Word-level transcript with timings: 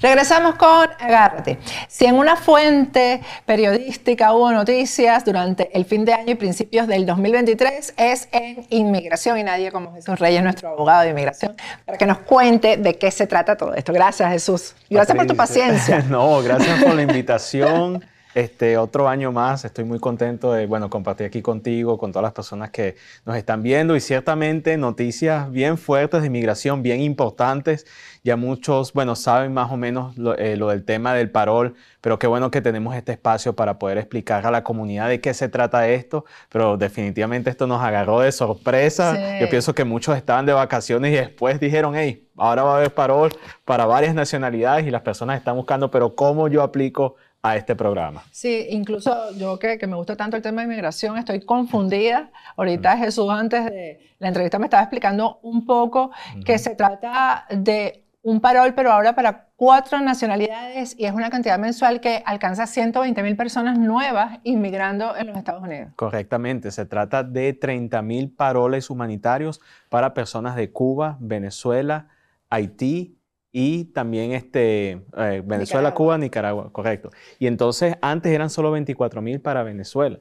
Regresamos 0.00 0.54
con 0.54 0.88
Agárrate. 1.00 1.58
Si 1.88 2.04
en 2.04 2.14
una 2.14 2.36
fuente 2.36 3.20
periodística 3.44 4.32
hubo 4.32 4.52
noticias 4.52 5.24
durante 5.24 5.76
el 5.76 5.84
fin 5.84 6.04
de 6.04 6.12
año 6.12 6.32
y 6.32 6.34
principios 6.36 6.86
del 6.86 7.04
2023, 7.04 7.94
es 7.96 8.28
en 8.30 8.64
inmigración 8.70 9.38
y 9.38 9.42
nadie 9.42 9.72
como 9.72 9.92
Jesús 9.94 10.18
Reyes, 10.18 10.42
nuestro 10.42 10.68
abogado 10.68 11.02
de 11.02 11.10
inmigración, 11.10 11.56
para 11.84 11.98
que 11.98 12.06
nos 12.06 12.18
cuente 12.18 12.76
de 12.76 12.96
qué 12.96 13.10
se 13.10 13.26
trata 13.26 13.56
todo 13.56 13.74
esto. 13.74 13.92
Gracias, 13.92 14.30
Jesús. 14.30 14.74
Gracias 14.88 15.16
por 15.16 15.26
tu 15.26 15.36
paciencia. 15.36 15.98
no, 16.08 16.42
gracias 16.42 16.82
por 16.82 16.94
la 16.94 17.02
invitación. 17.02 18.04
Este 18.34 18.76
otro 18.76 19.08
año 19.08 19.32
más, 19.32 19.64
estoy 19.64 19.84
muy 19.84 19.98
contento 19.98 20.52
de 20.52 20.66
bueno, 20.66 20.90
compartir 20.90 21.26
aquí 21.26 21.40
contigo, 21.40 21.96
con 21.96 22.12
todas 22.12 22.24
las 22.24 22.32
personas 22.32 22.70
que 22.70 22.96
nos 23.24 23.36
están 23.36 23.62
viendo 23.62 23.96
y 23.96 24.00
ciertamente 24.00 24.76
noticias 24.76 25.50
bien 25.50 25.78
fuertes 25.78 26.20
de 26.20 26.26
inmigración, 26.26 26.82
bien 26.82 27.00
importantes. 27.00 27.86
Ya 28.22 28.36
muchos, 28.36 28.92
bueno, 28.92 29.16
saben 29.16 29.54
más 29.54 29.72
o 29.72 29.78
menos 29.78 30.14
eh, 30.36 30.56
lo, 30.56 30.68
del 30.68 30.84
tema 30.84 31.14
del 31.14 31.30
parol, 31.30 31.74
pero 32.02 32.18
qué 32.18 32.26
bueno 32.26 32.50
que 32.50 32.60
tenemos 32.60 32.94
este 32.94 33.12
espacio 33.12 33.54
para 33.54 33.78
poder 33.78 33.96
explicar 33.96 34.46
a 34.46 34.50
la 34.50 34.62
comunidad 34.62 35.08
de 35.08 35.20
qué 35.20 35.32
se 35.32 35.48
trata 35.48 35.88
esto, 35.88 36.26
pero 36.50 36.76
definitivamente 36.76 37.48
esto 37.48 37.66
nos 37.66 37.82
agarró 37.82 38.20
de 38.20 38.30
sorpresa. 38.30 39.38
Yo 39.40 39.48
pienso 39.48 39.74
que 39.74 39.84
muchos 39.84 40.16
estaban 40.16 40.44
de 40.44 40.52
vacaciones 40.52 41.12
y 41.12 41.16
después 41.16 41.58
dijeron, 41.60 41.94
hey, 41.96 42.28
ahora 42.36 42.62
va 42.62 42.74
a 42.74 42.76
haber 42.76 42.94
parol 42.94 43.30
para 43.64 43.86
varias 43.86 44.14
nacionalidades 44.14 44.86
y 44.86 44.90
las 44.90 45.02
personas 45.02 45.38
están 45.38 45.56
buscando, 45.56 45.90
pero 45.90 46.14
¿cómo 46.14 46.48
yo 46.48 46.62
aplico 46.62 47.16
a 47.42 47.56
este 47.56 47.76
programa. 47.76 48.24
Sí, 48.30 48.66
incluso 48.70 49.32
yo 49.36 49.58
que, 49.58 49.78
que, 49.78 49.86
me 49.86 49.96
gusta 49.96 50.16
tanto 50.16 50.36
el 50.36 50.42
tema 50.42 50.62
de 50.62 50.66
inmigración, 50.66 51.16
estoy 51.18 51.40
confundida. 51.40 52.30
Ahorita 52.56 52.96
Jesús 52.96 53.30
antes 53.30 53.64
de 53.66 54.14
la 54.18 54.28
entrevista 54.28 54.58
me 54.58 54.66
estaba 54.66 54.82
explicando 54.82 55.38
un 55.42 55.64
poco 55.64 56.10
que 56.44 56.58
se 56.58 56.74
trata 56.74 57.46
de 57.50 58.04
un 58.22 58.40
parol, 58.40 58.74
pero 58.74 58.92
ahora 58.92 59.14
para 59.14 59.48
cuatro 59.56 60.00
nacionalidades 60.00 60.94
y 60.98 61.06
es 61.06 61.12
una 61.12 61.30
cantidad 61.30 61.58
mensual 61.58 62.00
que 62.00 62.22
alcanza 62.26 62.66
120 62.66 63.22
mil 63.22 63.36
personas 63.36 63.78
nuevas 63.78 64.38
inmigrando 64.42 65.16
en 65.16 65.28
los 65.28 65.36
Estados 65.36 65.62
Unidos. 65.62 65.92
Correctamente, 65.96 66.70
se 66.70 66.84
trata 66.84 67.22
de 67.22 67.52
30 67.52 68.02
mil 68.02 68.30
paroles 68.30 68.90
humanitarios 68.90 69.60
para 69.88 70.14
personas 70.14 70.56
de 70.56 70.70
Cuba, 70.70 71.16
Venezuela, 71.20 72.08
Haití, 72.50 73.17
y 73.52 73.86
también 73.86 74.32
este, 74.32 75.02
eh, 75.16 75.42
Venezuela, 75.44 75.94
Cuba, 75.94 76.18
Nicaragua, 76.18 76.70
correcto. 76.72 77.10
Y 77.38 77.46
entonces 77.46 77.96
antes 78.02 78.32
eran 78.32 78.50
solo 78.50 78.70
24 78.70 79.22
mil 79.22 79.40
para 79.40 79.62
Venezuela 79.62 80.20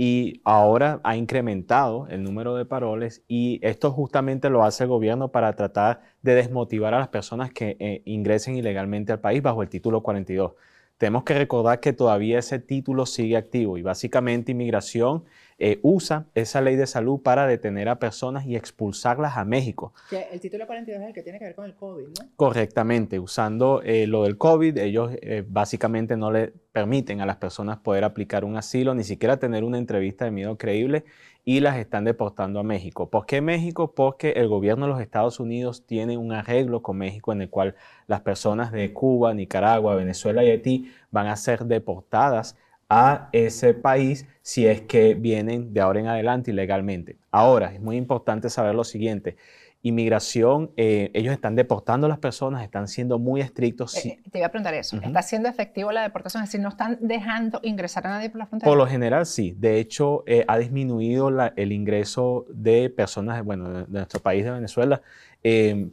y 0.00 0.40
ahora 0.44 1.00
ha 1.02 1.16
incrementado 1.16 2.06
el 2.08 2.22
número 2.22 2.54
de 2.54 2.64
paroles 2.64 3.24
y 3.26 3.58
esto 3.62 3.90
justamente 3.90 4.48
lo 4.48 4.62
hace 4.62 4.84
el 4.84 4.90
gobierno 4.90 5.32
para 5.32 5.52
tratar 5.54 6.02
de 6.22 6.36
desmotivar 6.36 6.94
a 6.94 7.00
las 7.00 7.08
personas 7.08 7.52
que 7.52 7.76
eh, 7.80 8.02
ingresen 8.04 8.56
ilegalmente 8.56 9.12
al 9.12 9.18
país 9.18 9.42
bajo 9.42 9.60
el 9.60 9.68
título 9.68 10.00
42. 10.04 10.52
Tenemos 10.98 11.24
que 11.24 11.34
recordar 11.34 11.80
que 11.80 11.92
todavía 11.92 12.38
ese 12.38 12.60
título 12.60 13.06
sigue 13.06 13.36
activo 13.36 13.76
y 13.76 13.82
básicamente 13.82 14.52
inmigración 14.52 15.24
eh, 15.60 15.80
usa 15.82 16.26
esa 16.34 16.60
ley 16.60 16.76
de 16.76 16.86
salud 16.86 17.20
para 17.20 17.46
detener 17.46 17.88
a 17.88 17.98
personas 17.98 18.46
y 18.46 18.54
expulsarlas 18.54 19.36
a 19.36 19.44
México. 19.44 19.92
el 20.30 20.40
título 20.40 20.66
42 20.66 21.02
es 21.02 21.08
el 21.08 21.14
que 21.14 21.22
tiene 21.22 21.40
que 21.40 21.46
ver 21.46 21.54
con 21.56 21.64
el 21.64 21.74
COVID, 21.74 22.04
¿no? 22.06 22.28
Correctamente, 22.36 23.18
usando 23.18 23.82
eh, 23.82 24.06
lo 24.06 24.22
del 24.22 24.38
COVID, 24.38 24.78
ellos 24.78 25.10
eh, 25.20 25.44
básicamente 25.48 26.16
no 26.16 26.30
le 26.30 26.52
permiten 26.70 27.20
a 27.20 27.26
las 27.26 27.38
personas 27.38 27.78
poder 27.78 28.04
aplicar 28.04 28.44
un 28.44 28.56
asilo, 28.56 28.94
ni 28.94 29.02
siquiera 29.02 29.38
tener 29.38 29.64
una 29.64 29.78
entrevista 29.78 30.24
de 30.24 30.30
miedo 30.30 30.56
creíble 30.56 31.04
y 31.44 31.58
las 31.58 31.76
están 31.78 32.04
deportando 32.04 32.60
a 32.60 32.62
México. 32.62 33.10
¿Por 33.10 33.26
qué 33.26 33.40
México? 33.40 33.94
Porque 33.94 34.32
el 34.32 34.46
gobierno 34.46 34.86
de 34.86 34.92
los 34.92 35.00
Estados 35.00 35.40
Unidos 35.40 35.86
tiene 35.86 36.16
un 36.16 36.30
arreglo 36.30 36.82
con 36.82 36.98
México 36.98 37.32
en 37.32 37.42
el 37.42 37.50
cual 37.50 37.74
las 38.06 38.20
personas 38.20 38.70
de 38.70 38.92
Cuba, 38.92 39.34
Nicaragua, 39.34 39.96
Venezuela 39.96 40.44
y 40.44 40.50
Haití 40.50 40.92
van 41.10 41.26
a 41.26 41.36
ser 41.36 41.64
deportadas 41.64 42.54
a 42.88 43.28
ese 43.32 43.74
país 43.74 44.26
si 44.42 44.66
es 44.66 44.80
que 44.82 45.14
vienen 45.14 45.74
de 45.74 45.80
ahora 45.80 46.00
en 46.00 46.06
adelante 46.06 46.50
ilegalmente. 46.50 47.16
Ahora, 47.30 47.72
es 47.74 47.80
muy 47.80 47.96
importante 47.96 48.48
saber 48.48 48.74
lo 48.74 48.84
siguiente. 48.84 49.36
Inmigración, 49.82 50.72
eh, 50.76 51.10
ellos 51.14 51.32
están 51.32 51.54
deportando 51.54 52.06
a 52.06 52.08
las 52.08 52.18
personas, 52.18 52.64
están 52.64 52.88
siendo 52.88 53.18
muy 53.18 53.40
estrictos. 53.40 53.94
Eh, 54.04 54.18
te 54.30 54.38
iba 54.38 54.48
a 54.48 54.50
preguntar 54.50 54.74
eso. 54.74 54.96
¿Está 54.96 55.22
siendo 55.22 55.48
efectivo 55.48 55.92
la 55.92 56.02
deportación? 56.02 56.42
Es 56.42 56.48
decir, 56.48 56.60
¿no 56.60 56.70
están 56.70 56.98
dejando 57.00 57.60
ingresar 57.62 58.06
a 58.06 58.10
nadie 58.10 58.30
por 58.30 58.38
la 58.38 58.46
frontera? 58.46 58.70
Por 58.70 58.78
lo 58.78 58.86
general, 58.86 59.24
sí. 59.26 59.54
De 59.56 59.78
hecho, 59.78 60.24
eh, 60.26 60.44
ha 60.48 60.58
disminuido 60.58 61.30
el 61.54 61.72
ingreso 61.72 62.46
de 62.48 62.90
personas 62.90 63.44
bueno, 63.44 63.68
de, 63.68 63.86
nuestro 63.86 64.20
país, 64.20 64.44
de 64.44 64.50
Venezuela, 64.50 65.00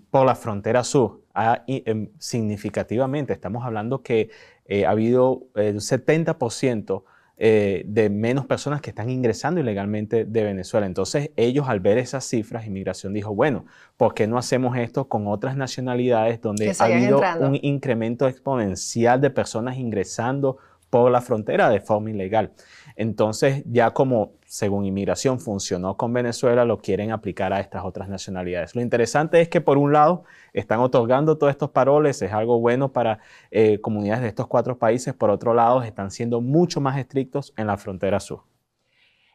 por 0.09 0.25
la 0.25 0.33
frontera 0.33 0.83
sur. 0.83 1.25
Em, 1.67 2.07
significativamente. 2.17 3.33
Estamos 3.33 3.65
hablando 3.65 4.01
que 4.01 4.29
ha 4.69 4.89
habido 4.89 5.47
un 5.55 5.79
70% 5.79 7.03
eh, 7.37 7.83
de 7.85 8.09
menos 8.09 8.45
personas 8.45 8.79
que 8.79 8.91
están 8.91 9.09
ingresando 9.09 9.59
ilegalmente 9.59 10.23
de 10.23 10.43
Venezuela. 10.45 10.85
Entonces 10.85 11.31
ellos 11.35 11.67
al 11.67 11.81
ver 11.81 11.97
esas 11.97 12.23
cifras, 12.23 12.65
inmigración 12.65 13.11
dijo, 13.11 13.35
bueno, 13.35 13.65
¿por 13.97 14.13
qué 14.13 14.25
no 14.25 14.37
hacemos 14.37 14.77
esto 14.77 15.09
con 15.09 15.27
otras 15.27 15.57
nacionalidades 15.57 16.39
donde 16.39 16.73
ha 16.79 16.85
habido 16.85 17.19
un 17.41 17.59
incremento 17.61 18.29
exponencial 18.29 19.19
de 19.19 19.31
personas 19.31 19.75
ingresando 19.75 20.59
por 20.95 21.11
la 21.11 21.19
frontera 21.19 21.69
de 21.69 21.81
forma 21.81 22.09
ilegal? 22.09 22.53
Entonces, 22.95 23.63
ya 23.65 23.91
como 23.91 24.35
según 24.45 24.85
inmigración 24.85 25.41
funcionó 25.41 25.97
con 25.97 26.13
Venezuela, 26.13 26.63
lo 26.63 26.77
quieren 26.77 27.11
aplicar 27.11 27.51
a 27.51 27.59
estas 27.59 27.83
otras 27.83 28.07
nacionalidades. 28.07 28.75
Lo 28.75 28.81
interesante 28.81 29.41
es 29.41 29.49
que 29.49 29.59
por 29.59 29.77
un 29.77 29.91
lado 29.91 30.23
están 30.53 30.79
otorgando 30.79 31.37
todos 31.37 31.51
estos 31.51 31.71
paroles, 31.71 32.21
es 32.21 32.31
algo 32.31 32.61
bueno 32.61 32.93
para 32.93 33.19
eh, 33.51 33.81
comunidades 33.81 34.21
de 34.21 34.29
estos 34.29 34.47
cuatro 34.47 34.77
países, 34.77 35.13
por 35.13 35.29
otro 35.29 35.53
lado 35.53 35.83
están 35.83 36.11
siendo 36.11 36.39
mucho 36.39 36.79
más 36.79 36.97
estrictos 36.97 37.53
en 37.57 37.67
la 37.67 37.75
frontera 37.75 38.21
sur. 38.21 38.43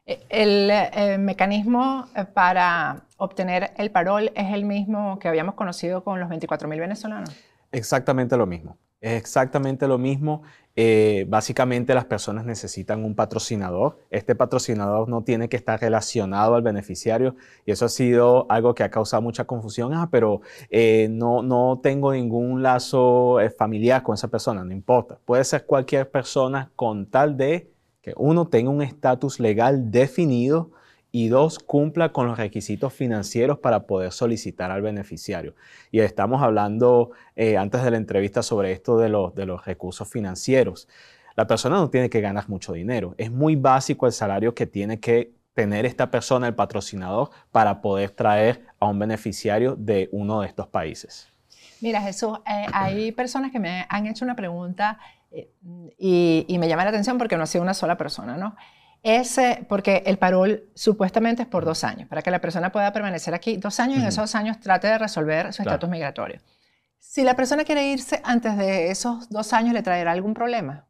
Eh, 0.06 0.20
el 0.30 0.70
eh, 0.70 1.18
mecanismo 1.18 2.06
para 2.32 3.04
obtener 3.18 3.72
el 3.76 3.90
parol 3.90 4.32
es 4.34 4.54
el 4.54 4.64
mismo 4.64 5.18
que 5.18 5.28
habíamos 5.28 5.56
conocido 5.56 6.02
con 6.02 6.18
los 6.20 6.30
24.000 6.30 6.80
venezolanos. 6.80 7.36
Exactamente 7.70 8.38
lo 8.38 8.46
mismo. 8.46 8.78
Es 9.00 9.14
exactamente 9.14 9.88
lo 9.88 9.98
mismo. 9.98 10.42
Eh, 10.76 11.26
básicamente 11.28 11.94
las 11.94 12.04
personas 12.04 12.44
necesitan 12.44 13.04
un 13.04 13.14
patrocinador. 13.14 13.98
Este 14.10 14.34
patrocinador 14.34 15.08
no 15.08 15.24
tiene 15.24 15.48
que 15.48 15.56
estar 15.56 15.80
relacionado 15.80 16.54
al 16.54 16.62
beneficiario 16.62 17.34
y 17.66 17.72
eso 17.72 17.86
ha 17.86 17.88
sido 17.88 18.46
algo 18.50 18.74
que 18.74 18.84
ha 18.84 18.90
causado 18.90 19.22
mucha 19.22 19.44
confusión. 19.46 19.94
Ah, 19.94 20.08
pero 20.10 20.42
eh, 20.70 21.08
no, 21.10 21.42
no 21.42 21.80
tengo 21.82 22.12
ningún 22.12 22.62
lazo 22.62 23.40
eh, 23.40 23.50
familiar 23.50 24.02
con 24.02 24.14
esa 24.14 24.28
persona, 24.28 24.64
no 24.64 24.72
importa. 24.72 25.18
Puede 25.24 25.44
ser 25.44 25.66
cualquier 25.66 26.10
persona 26.10 26.70
con 26.76 27.06
tal 27.06 27.36
de 27.36 27.70
que 28.02 28.14
uno 28.16 28.48
tenga 28.48 28.70
un 28.70 28.82
estatus 28.82 29.40
legal 29.40 29.90
definido 29.90 30.70
y 31.12 31.28
dos, 31.28 31.58
cumpla 31.58 32.12
con 32.12 32.26
los 32.26 32.38
requisitos 32.38 32.92
financieros 32.92 33.58
para 33.58 33.86
poder 33.86 34.12
solicitar 34.12 34.70
al 34.70 34.82
beneficiario. 34.82 35.54
Y 35.90 36.00
estamos 36.00 36.42
hablando 36.42 37.10
eh, 37.36 37.56
antes 37.56 37.82
de 37.82 37.90
la 37.90 37.96
entrevista 37.96 38.42
sobre 38.42 38.72
esto 38.72 38.98
de 38.98 39.08
los, 39.08 39.34
de 39.34 39.46
los 39.46 39.64
recursos 39.64 40.08
financieros. 40.08 40.88
La 41.36 41.46
persona 41.46 41.76
no 41.76 41.90
tiene 41.90 42.10
que 42.10 42.20
ganar 42.20 42.48
mucho 42.48 42.72
dinero. 42.72 43.14
Es 43.18 43.30
muy 43.30 43.56
básico 43.56 44.06
el 44.06 44.12
salario 44.12 44.54
que 44.54 44.66
tiene 44.66 45.00
que 45.00 45.32
tener 45.54 45.84
esta 45.84 46.10
persona, 46.10 46.46
el 46.46 46.54
patrocinador, 46.54 47.30
para 47.50 47.80
poder 47.80 48.10
traer 48.10 48.66
a 48.78 48.86
un 48.86 48.98
beneficiario 48.98 49.74
de 49.76 50.08
uno 50.12 50.42
de 50.42 50.48
estos 50.48 50.68
países. 50.68 51.28
Mira, 51.80 52.00
Jesús, 52.02 52.38
eh, 52.46 52.66
hay 52.72 53.10
personas 53.12 53.50
que 53.50 53.58
me 53.58 53.86
han 53.88 54.06
hecho 54.06 54.24
una 54.24 54.36
pregunta 54.36 54.98
eh, 55.30 55.50
y, 55.98 56.44
y, 56.46 56.58
me 56.58 56.68
llama 56.68 56.84
la 56.84 56.90
atención 56.90 57.18
porque 57.18 57.36
no 57.36 57.44
ha 57.44 57.46
sido 57.46 57.62
una 57.62 57.74
sola 57.74 57.96
persona, 57.96 58.36
¿no? 58.36 58.54
Ese, 59.02 59.64
porque 59.68 60.02
el 60.06 60.18
parol 60.18 60.64
supuestamente 60.74 61.42
es 61.42 61.48
por 61.48 61.64
dos 61.64 61.84
años, 61.84 62.08
para 62.08 62.22
que 62.22 62.30
la 62.30 62.40
persona 62.40 62.70
pueda 62.70 62.92
permanecer 62.92 63.34
aquí 63.34 63.56
dos 63.56 63.80
años 63.80 63.98
y 63.98 64.00
en 64.02 64.08
esos 64.08 64.24
dos 64.24 64.34
años 64.34 64.60
trate 64.60 64.88
de 64.88 64.98
resolver 64.98 65.52
su 65.52 65.62
estatus 65.62 65.88
migratorio. 65.88 66.40
Si 66.98 67.22
la 67.24 67.34
persona 67.34 67.64
quiere 67.64 67.88
irse 67.88 68.20
antes 68.24 68.58
de 68.58 68.90
esos 68.90 69.30
dos 69.30 69.52
años, 69.54 69.72
¿le 69.72 69.82
traerá 69.82 70.12
algún 70.12 70.34
problema? 70.34 70.86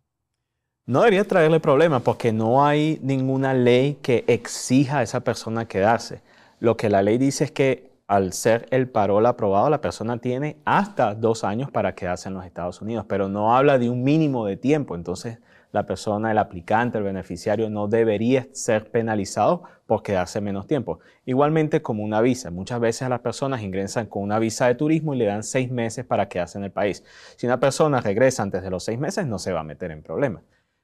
No 0.87 1.01
debería 1.01 1.23
traerle 1.25 1.61
problema 1.61 2.01
porque 2.01 2.33
no 2.33 2.65
hay 2.65 2.99
ninguna 3.01 3.55
ley 3.55 3.99
que 4.03 4.25
exija 4.27 4.99
a 4.99 5.03
esa 5.03 5.21
persona 5.21 5.69
quedarse. 5.69 6.21
Lo 6.59 6.77
que 6.77 6.89
la 6.89 7.03
ley 7.03 7.17
dice 7.17 7.45
es 7.45 7.53
que 7.53 7.93
al 8.09 8.33
ser 8.33 8.67
el 8.73 8.89
parol 8.89 9.25
aprobado, 9.27 9.71
la 9.71 9.81
persona 9.81 10.19
tiene 10.19 10.57
hasta 10.65 11.15
dos 11.15 11.45
años 11.45 11.71
para 11.71 11.95
quedarse 11.95 12.29
en 12.29 12.35
los 12.35 12.45
Estados 12.45 12.83
Unidos, 12.83 13.07
pero 13.09 13.29
no 13.29 13.57
habla 13.57 13.79
de 13.79 13.89
un 13.89 14.03
mínimo 14.03 14.47
de 14.47 14.57
tiempo. 14.57 14.97
Entonces, 14.97 15.39
la 15.73 15.87
persona, 15.87 16.31
el 16.31 16.39
aplicante, 16.39 16.99
el 16.99 17.05
beneficiario 17.05 17.71
no 17.71 17.87
debería 17.87 18.49
ser 18.53 18.91
penalizado 18.91 19.63
por 19.87 20.03
quedarse 20.03 20.41
menos 20.41 20.67
tiempo. 20.67 21.01
Igualmente 21.25 21.83
como 21.83 22.03
una 22.03 22.21
visa. 22.21 22.51
Muchas 22.51 22.81
veces 22.81 23.09
las 23.09 23.21
personas 23.21 23.63
ingresan 23.63 24.07
con 24.07 24.23
una 24.23 24.39
visa 24.39 24.67
de 24.67 24.75
turismo 24.75 25.15
y 25.15 25.19
le 25.19 25.27
dan 25.27 25.43
seis 25.43 25.71
meses 25.71 26.05
para 26.05 26.29
quedarse 26.29 26.59
en 26.59 26.65
el 26.65 26.73
país. 26.73 27.05
Si 27.37 27.47
una 27.47 27.61
persona 27.61 28.01
regresa 28.01 28.43
antes 28.43 28.63
de 28.63 28.71
los 28.71 28.85
seis 28.85 28.99
meses, 28.99 29.27
no 29.27 29.39
se 29.39 29.53
va 29.53 29.61
a 29.61 29.65
meter 29.65 29.91
en 29.91 30.03
problemas. 30.03 30.43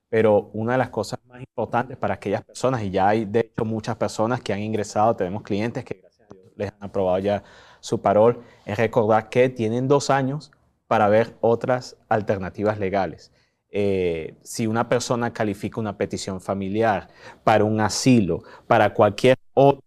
Pero 0.09 0.51
una 0.53 0.73
de 0.73 0.79
las 0.79 0.91
cosas 0.91 1.19
más 1.27 1.41
importantes 1.41 1.97
para 1.97 2.15
aquellas 2.15 2.45
personas, 2.45 2.83
y 2.83 2.91
ya 2.91 3.09
hay 3.09 3.25
de 3.25 3.41
hecho 3.41 3.65
muchas 3.65 3.97
personas 3.97 4.41
que 4.41 4.53
han 4.53 4.61
ingresado, 4.61 5.17
tenemos 5.17 5.43
clientes 5.43 5.85
que 5.85 5.99
gracias 6.01 6.31
a 6.31 6.35
Dios 6.35 6.53
les 6.57 6.73
han 6.73 6.85
aprobado 6.85 7.19
ya 7.19 7.43
su 7.81 8.01
parol, 8.01 8.43
es 8.65 8.79
recordar 8.79 9.29
que 9.29 9.49
tienen 9.49 9.89
dos 9.89 10.11
años 10.11 10.53
para 10.87 11.09
ver 11.09 11.37
otras 11.41 11.97
alternativas 12.09 12.79
legales. 12.79 13.33
Eh, 13.71 14.35
si 14.43 14.67
una 14.67 14.89
persona 14.89 15.33
califica 15.33 15.81
una 15.81 15.97
petición 15.97 16.41
familiar 16.41 17.09
para 17.45 17.65
un 17.65 17.81
asilo, 17.81 18.43
para 18.67 18.95
cualquier 18.95 19.37
otro 19.55 19.83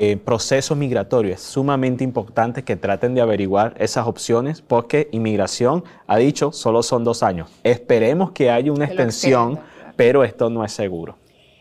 eh, 0.00 0.16
proceso 0.16 0.74
migratorio, 0.74 1.32
es 1.32 1.40
sumamente 1.40 2.02
importante 2.02 2.64
que 2.64 2.74
traten 2.74 3.14
de 3.14 3.20
averiguar 3.20 3.74
esas 3.78 4.06
opciones 4.06 4.60
porque 4.60 5.08
inmigración 5.12 5.84
ha 6.08 6.16
dicho 6.16 6.50
solo 6.50 6.82
son 6.82 7.04
dos 7.04 7.22
años. 7.22 7.50
Esperemos 7.62 8.32
que 8.32 8.50
haya 8.50 8.72
una 8.72 8.86
extensión, 8.86 9.60
pero 9.96 10.24
esto 10.24 10.50
no 10.50 10.64
es 10.64 10.72
seguro. 10.72 11.16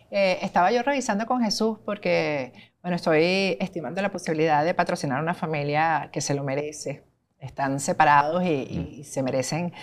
Eh, 0.09 0.39
estaba 0.41 0.71
yo 0.71 0.83
revisando 0.83 1.25
con 1.25 1.41
Jesús 1.41 1.77
porque, 1.85 2.53
bueno, 2.81 2.95
estoy 2.95 3.57
estimando 3.59 4.01
la 4.01 4.11
posibilidad 4.11 4.65
de 4.65 4.73
patrocinar 4.73 5.19
a 5.19 5.21
una 5.21 5.33
familia 5.35 6.09
que 6.11 6.21
se 6.21 6.33
lo 6.33 6.43
merece. 6.43 7.03
Están 7.39 7.79
separados 7.79 8.43
y, 8.43 8.99
mm. 8.99 9.03
se 9.03 9.21
merecen 9.23 9.73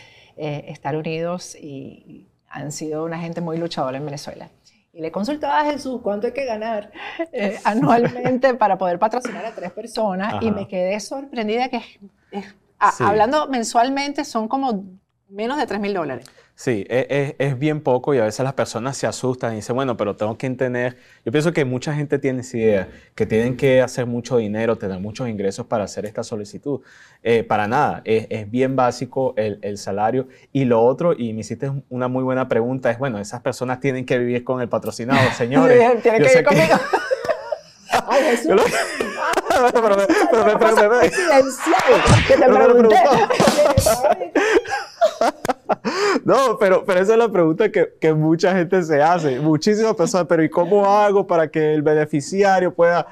eh, 0.42 0.64
estar 0.69 0.96
unidos 0.96 1.54
y 1.54 2.26
han 2.48 2.72
sido 2.72 3.04
una 3.04 3.19
gente 3.19 3.42
muy 3.42 3.58
luchadora 3.58 3.98
en 3.98 4.06
Venezuela. 4.06 4.48
Y 4.90 5.02
le 5.02 5.12
consultaba 5.12 5.60
a 5.60 5.64
Jesús 5.66 6.00
cuánto 6.02 6.28
hay 6.28 6.32
que 6.32 6.46
ganar 6.46 6.90
eh, 7.31 7.58
anualmente 7.64 8.54
para 8.54 8.78
poder 8.78 8.98
patrocinar 8.98 9.44
a 9.44 9.54
tres 9.54 9.70
personas 9.70 10.42
y 10.42 10.50
me 10.50 10.66
quedé 10.66 10.98
sorprendida 10.98 11.69
que, 11.69 11.82
hablando 12.78 13.48
mensualmente, 13.48 14.25
son 14.25 14.48
como 14.48 14.82
menos 15.31 15.59
de 15.59 15.67
3 15.67 15.81
mil 15.81 15.94
dólares. 15.94 16.27
Sí, 16.55 16.85
e, 16.91 17.37
e, 17.38 17.47
es, 17.47 17.59
bien 17.59 17.81
poco 17.81 18.12
y 18.12 18.19
a 18.19 18.25
veces 18.25 18.44
las 18.44 18.53
personas 18.53 18.94
se 18.94 19.06
asustan 19.06 19.55
y 19.55 19.56
dicen, 19.56 19.75
bueno, 19.75 19.97
pero 19.97 20.15
tengo 20.15 20.37
que 20.37 20.47
entender. 20.47 20.99
Yo 21.25 21.32
pienso 21.32 21.55
que 21.55 21.65
mucha 21.65 21.94
gente 21.94 22.19
tiene 22.19 22.43
esa 22.43 22.59
idea, 22.59 22.88
que 23.15 23.25
tienen 23.25 23.56
que 23.56 23.81
hacer 23.81 24.05
mucho 24.05 24.37
dinero, 24.37 24.77
tener 24.77 25.00
muchos 25.00 25.27
ingresos 25.27 25.65
para 25.65 25.85
hacer 25.85 26.05
esta 26.05 26.23
solicitud. 26.23 26.81
Eh, 27.23 27.44
para 27.44 27.67
nada, 27.67 28.03
es, 28.05 28.50
bien 28.50 28.77
básico 28.77 29.32
el, 29.38 29.79
salario. 29.79 30.29
Y 30.53 30.67
lo 30.67 30.82
otro, 30.82 31.15
y 31.17 31.33
me 31.33 31.41
hiciste 31.41 31.73
una 31.88 32.09
muy 32.09 32.23
buena 32.23 32.47
pregunta, 32.47 32.91
es, 32.91 32.99
bueno, 32.99 33.19
esas 33.19 33.41
personas 33.41 33.81
tienen 33.81 34.05
que 34.05 34.19
vivir 34.19 34.44
con 34.44 34.61
el 34.61 34.69
patrocinado, 34.69 35.31
señores. 35.38 35.79
tienen 36.03 36.23
que 36.23 36.29
vivir 36.29 36.44
conmigo. 36.44 36.75
Ay, 38.06 38.23
Jesús. 38.23 38.61
pero, 39.49 39.73
pero, 39.73 39.97
pero, 40.31 40.44
que 42.29 42.37
te 42.37 42.49
pregunté. 42.49 42.97
No, 46.25 46.56
pero, 46.58 46.85
pero 46.85 47.00
esa 47.00 47.12
es 47.12 47.19
la 47.19 47.31
pregunta 47.31 47.70
que, 47.70 47.94
que, 48.00 48.12
mucha 48.12 48.55
gente 48.55 48.82
se 48.82 49.02
hace. 49.02 49.41
Muchísimas 49.41 49.94
personas, 49.94 50.26
pero 50.29 50.43
¿y 50.43 50.50
cómo 50.50 50.87
hago 50.87 51.26
para 51.26 51.50
que 51.50 51.75
el 51.75 51.82
beneficiario 51.82 52.75
pueda 52.75 53.06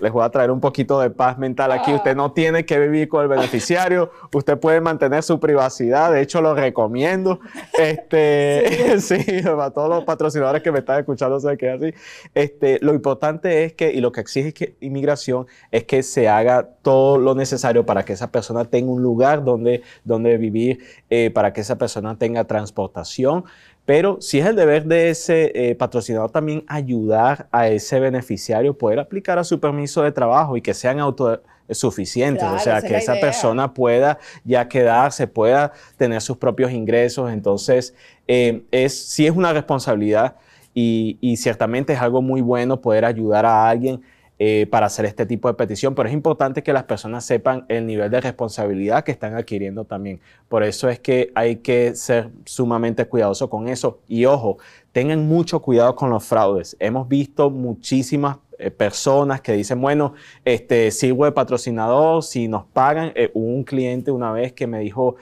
les 0.00 0.12
voy 0.12 0.24
a 0.24 0.30
traer 0.30 0.50
un 0.50 0.60
poquito 0.60 1.00
de 1.00 1.10
paz 1.10 1.38
mental 1.38 1.72
aquí. 1.72 1.92
Usted 1.92 2.16
no 2.16 2.32
tiene 2.32 2.64
que 2.64 2.78
vivir 2.78 3.08
con 3.08 3.22
el 3.22 3.28
beneficiario, 3.28 4.10
usted 4.32 4.58
puede 4.58 4.80
mantener 4.80 5.22
su 5.22 5.40
privacidad, 5.40 6.12
de 6.12 6.20
hecho 6.20 6.40
lo 6.40 6.54
recomiendo. 6.54 7.40
Este, 7.78 8.98
sí. 9.00 9.42
para 9.44 9.70
todos 9.70 9.88
los 9.88 10.04
patrocinadores 10.04 10.62
que 10.62 10.72
me 10.72 10.80
están 10.80 11.00
escuchando, 11.00 11.40
sé 11.40 11.56
que 11.56 11.74
es 11.74 11.82
así. 11.82 11.94
Este, 12.34 12.78
lo 12.82 12.94
importante 12.94 13.64
es 13.64 13.72
que, 13.72 13.92
y 13.92 14.00
lo 14.00 14.12
que 14.12 14.20
exige 14.20 14.52
que 14.52 14.76
inmigración, 14.80 15.46
es 15.70 15.84
que 15.84 16.02
se 16.02 16.28
haga 16.28 16.68
todo 16.82 17.18
lo 17.18 17.34
necesario 17.34 17.86
para 17.86 18.04
que 18.04 18.12
esa 18.12 18.30
persona 18.30 18.64
tenga 18.64 18.90
un 18.90 19.02
lugar 19.02 19.44
donde, 19.44 19.82
donde 20.04 20.36
vivir, 20.36 20.80
eh, 21.10 21.30
para 21.30 21.52
que 21.52 21.60
esa 21.60 21.78
persona 21.78 22.18
tenga 22.18 22.44
transportación, 22.44 23.44
pero 23.86 24.20
si 24.20 24.40
es 24.40 24.46
el 24.46 24.56
deber 24.56 24.84
de 24.84 25.10
ese 25.10 25.52
eh, 25.54 25.74
patrocinador 25.76 26.32
también 26.32 26.64
ayudar 26.66 27.48
a 27.52 27.68
ese 27.68 28.00
beneficiario 28.00 28.76
poder 28.76 28.98
aplicar 28.98 29.38
a 29.38 29.44
su 29.44 29.60
permiso 29.60 30.02
de 30.02 30.10
trabajo 30.10 30.56
y 30.56 30.60
que 30.60 30.74
sean 30.74 30.98
autosuficientes, 30.98 32.42
o 32.42 32.58
sea, 32.58 32.82
que 32.82 32.96
esa 32.96 33.14
persona 33.14 33.72
pueda 33.72 34.18
ya 34.44 34.68
quedarse, 34.68 35.28
pueda 35.28 35.72
tener 35.96 36.20
sus 36.20 36.36
propios 36.36 36.72
ingresos. 36.72 37.30
Entonces, 37.30 37.94
eh, 38.26 38.64
es, 38.72 39.08
sí 39.08 39.24
es 39.24 39.36
una 39.36 39.52
responsabilidad 39.52 40.34
y, 40.74 41.16
y 41.20 41.36
ciertamente 41.36 41.92
es 41.92 42.00
algo 42.00 42.20
muy 42.20 42.40
bueno 42.40 42.80
poder 42.80 43.04
ayudar 43.04 43.46
a 43.46 43.68
alguien 43.68 44.02
eh, 44.38 44.66
para 44.70 44.84
hacer 44.84 45.06
este 45.06 45.24
tipo 45.24 45.48
de 45.48 45.54
petición, 45.54 45.94
pero 45.94 46.10
es 46.10 46.14
importante 46.14 46.62
que 46.62 46.74
las 46.74 46.84
personas 46.84 47.24
sepan 47.24 47.64
el 47.70 47.86
nivel 47.86 48.10
de 48.10 48.20
responsabilidad 48.20 49.02
que 49.02 49.10
están 49.10 49.34
adquiriendo 49.34 49.86
también. 49.86 50.20
Por 50.50 50.62
eso 50.62 50.90
es 50.90 51.00
que 51.00 51.32
hay 51.34 51.56
que 51.56 51.94
ser 51.94 52.28
sumamente 52.44 53.06
cuidadoso 53.06 53.48
con 53.48 53.66
eso. 53.66 54.00
Y 54.06 54.26
ojo, 54.26 54.58
tengan 54.92 55.26
mucho 55.26 55.62
cuidado 55.62 55.96
con 55.96 56.10
los 56.10 56.22
fraudes. 56.22 56.76
Hemos 56.80 57.08
visto 57.08 57.48
muchísimas 57.48 58.36
eh, 58.58 58.70
personas 58.70 59.40
que 59.40 59.52
dicen, 59.52 59.80
bueno, 59.80 60.12
este, 60.44 60.90
sirvo 60.90 61.24
de 61.24 61.32
patrocinador, 61.32 62.22
si 62.22 62.46
nos 62.46 62.66
pagan. 62.66 63.12
Eh, 63.14 63.30
un 63.32 63.64
cliente 63.64 64.10
una 64.10 64.32
vez 64.32 64.52
que 64.52 64.66
me 64.66 64.80
dijo, 64.80 65.16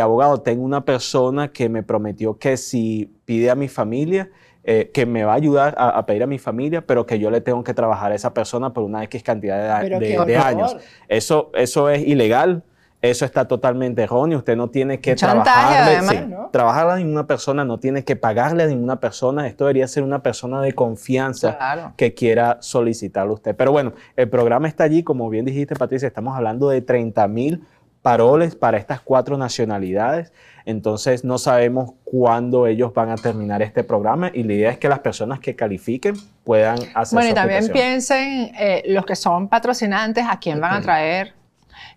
abogado, 0.00 0.40
tengo 0.40 0.64
una 0.64 0.86
persona 0.86 1.52
que 1.52 1.68
me 1.68 1.82
prometió 1.82 2.38
que 2.38 2.56
si 2.56 3.12
pide 3.26 3.50
a 3.50 3.54
mi 3.54 3.68
familia, 3.68 4.30
eh, 4.66 4.90
que 4.94 5.04
me 5.04 5.24
va 5.24 5.32
a 5.32 5.36
ayudar 5.36 5.74
a, 5.76 6.06
pedir 6.06 6.22
a 6.22 6.26
mi 6.26 6.38
familia, 6.38 6.86
pero 6.86 7.04
que 7.04 7.18
yo 7.18 7.30
le 7.30 7.42
tengo 7.42 7.62
que 7.62 7.74
trabajar 7.74 8.12
a 8.12 8.14
esa 8.14 8.32
persona 8.32 8.72
por 8.72 8.82
una 8.82 9.04
X 9.04 9.22
cantidad 9.22 9.82
de, 9.82 10.36
años. 10.38 10.76
Eso, 11.08 11.50
eso 11.54 11.90
es 11.90 12.06
ilegal. 12.06 12.62
Eso 13.02 13.26
está 13.26 13.46
totalmente 13.46 14.02
erróneo. 14.02 14.38
Usted 14.38 14.56
no 14.56 14.70
tiene 14.70 14.98
que 15.00 15.14
trabajarle, 15.14 16.34
trabajarle 16.50 16.92
a 16.94 16.96
ninguna 16.96 17.26
persona, 17.26 17.62
no 17.62 17.78
tiene 17.78 18.02
que 18.02 18.16
pagarle 18.16 18.62
a 18.62 18.66
ninguna 18.66 18.98
persona. 18.98 19.46
Esto 19.46 19.64
debería 19.64 19.86
ser 19.86 20.02
una 20.02 20.22
persona 20.22 20.62
de 20.62 20.72
confianza 20.72 21.92
que 21.98 22.14
quiera 22.14 22.56
solicitarlo 22.62 23.32
a 23.32 23.34
usted. 23.34 23.54
Pero 23.54 23.72
bueno, 23.72 23.92
el 24.16 24.30
programa 24.30 24.68
está 24.68 24.84
allí, 24.84 25.02
como 25.02 25.28
bien 25.28 25.44
dijiste, 25.44 25.76
Patricia, 25.76 26.08
estamos 26.08 26.34
hablando 26.34 26.70
de 26.70 26.80
30 26.80 27.28
mil 27.28 27.62
paroles 28.04 28.54
para 28.54 28.76
estas 28.76 29.00
cuatro 29.00 29.38
nacionalidades. 29.38 30.30
Entonces 30.66 31.24
no 31.24 31.38
sabemos 31.38 31.92
cuándo 32.04 32.66
ellos 32.66 32.92
van 32.92 33.08
a 33.08 33.14
terminar 33.16 33.62
este 33.62 33.82
programa 33.82 34.30
y 34.34 34.42
la 34.42 34.52
idea 34.52 34.70
es 34.70 34.76
que 34.76 34.90
las 34.90 34.98
personas 34.98 35.40
que 35.40 35.56
califiquen 35.56 36.14
puedan 36.44 36.76
hacer 36.94 37.16
Bueno, 37.16 37.30
y 37.30 37.34
también 37.34 37.70
piensen 37.72 38.52
eh, 38.58 38.82
los 38.88 39.06
que 39.06 39.16
son 39.16 39.48
patrocinantes, 39.48 40.22
a 40.28 40.38
quién 40.38 40.60
van 40.60 40.74
a 40.74 40.80
traer. 40.82 41.32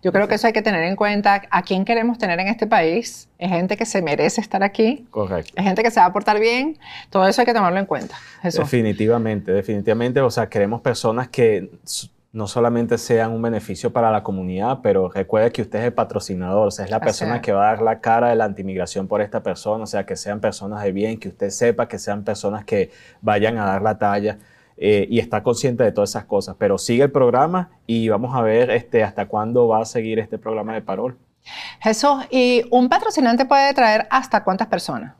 Yo 0.02 0.10
creo 0.10 0.26
que 0.28 0.36
eso 0.36 0.46
hay 0.46 0.54
que 0.54 0.62
tener 0.62 0.82
en 0.84 0.96
cuenta. 0.96 1.42
¿A 1.50 1.62
quién 1.62 1.84
queremos 1.84 2.16
tener 2.16 2.40
en 2.40 2.48
este 2.48 2.66
país? 2.66 3.28
Es 3.38 3.50
gente 3.50 3.76
que 3.76 3.84
se 3.84 4.00
merece 4.00 4.40
estar 4.40 4.62
aquí. 4.62 5.06
Correcto. 5.10 5.52
Es 5.56 5.62
gente 5.62 5.82
que 5.82 5.90
se 5.90 6.00
va 6.00 6.06
a 6.06 6.12
portar 6.12 6.40
bien. 6.40 6.78
Todo 7.10 7.28
eso 7.28 7.42
hay 7.42 7.46
que 7.46 7.54
tomarlo 7.54 7.78
en 7.78 7.86
cuenta. 7.86 8.16
Definitivamente, 8.42 9.52
definitivamente. 9.52 10.22
O 10.22 10.30
sea, 10.30 10.48
queremos 10.48 10.80
personas 10.80 11.28
que 11.28 11.70
no 12.32 12.46
solamente 12.46 12.98
sean 12.98 13.32
un 13.32 13.40
beneficio 13.40 13.92
para 13.92 14.10
la 14.10 14.22
comunidad, 14.22 14.80
pero 14.82 15.08
recuerde 15.08 15.50
que 15.50 15.62
usted 15.62 15.78
es 15.78 15.84
el 15.86 15.92
patrocinador, 15.94 16.68
o 16.68 16.70
sea, 16.70 16.84
es 16.84 16.90
la 16.90 17.00
persona 17.00 17.40
que 17.40 17.52
va 17.52 17.68
a 17.68 17.70
dar 17.70 17.82
la 17.82 18.00
cara 18.00 18.28
de 18.28 18.36
la 18.36 18.44
antimigración 18.44 19.08
por 19.08 19.22
esta 19.22 19.42
persona, 19.42 19.84
o 19.84 19.86
sea, 19.86 20.04
que 20.04 20.14
sean 20.14 20.40
personas 20.40 20.82
de 20.82 20.92
bien, 20.92 21.18
que 21.18 21.28
usted 21.28 21.50
sepa 21.50 21.88
que 21.88 21.98
sean 21.98 22.24
personas 22.24 22.64
que 22.64 22.90
vayan 23.22 23.56
a 23.56 23.64
dar 23.64 23.82
la 23.82 23.98
talla 23.98 24.38
eh, 24.76 25.06
y 25.10 25.18
está 25.20 25.42
consciente 25.42 25.84
de 25.84 25.92
todas 25.92 26.10
esas 26.10 26.26
cosas. 26.26 26.56
Pero 26.58 26.76
sigue 26.76 27.04
el 27.04 27.10
programa 27.10 27.70
y 27.86 28.08
vamos 28.10 28.36
a 28.36 28.42
ver 28.42 28.70
este, 28.70 29.02
hasta 29.02 29.26
cuándo 29.26 29.66
va 29.66 29.80
a 29.80 29.84
seguir 29.86 30.18
este 30.18 30.38
programa 30.38 30.74
de 30.74 30.82
parol. 30.82 31.16
Jesús, 31.80 32.26
¿y 32.30 32.64
un 32.70 32.90
patrocinante 32.90 33.46
puede 33.46 33.72
traer 33.72 34.06
hasta 34.10 34.44
cuántas 34.44 34.68
personas? 34.68 35.14